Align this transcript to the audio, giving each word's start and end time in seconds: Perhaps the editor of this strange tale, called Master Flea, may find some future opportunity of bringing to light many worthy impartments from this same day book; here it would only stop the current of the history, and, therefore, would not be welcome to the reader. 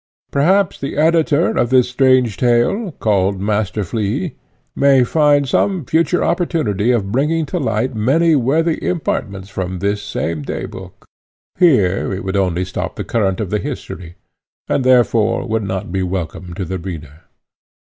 Perhaps 0.31 0.79
the 0.79 0.97
editor 0.97 1.49
of 1.51 1.69
this 1.69 1.87
strange 1.87 2.35
tale, 2.35 2.91
called 2.93 3.39
Master 3.39 3.83
Flea, 3.83 4.33
may 4.75 5.03
find 5.03 5.47
some 5.47 5.85
future 5.85 6.23
opportunity 6.23 6.89
of 6.89 7.11
bringing 7.11 7.45
to 7.45 7.59
light 7.59 7.93
many 7.93 8.35
worthy 8.35 8.83
impartments 8.83 9.47
from 9.49 9.77
this 9.77 10.01
same 10.01 10.41
day 10.41 10.65
book; 10.65 11.05
here 11.59 12.11
it 12.11 12.23
would 12.23 12.35
only 12.35 12.65
stop 12.65 12.95
the 12.95 13.03
current 13.03 13.39
of 13.39 13.51
the 13.51 13.59
history, 13.59 14.15
and, 14.67 14.83
therefore, 14.83 15.47
would 15.47 15.61
not 15.61 15.91
be 15.91 16.01
welcome 16.01 16.55
to 16.55 16.65
the 16.65 16.79
reader. 16.79 17.25